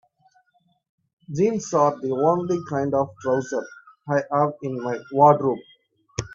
[1.31, 3.67] Jeans are the only kind of trousers
[4.09, 5.59] I have in my wardrobe.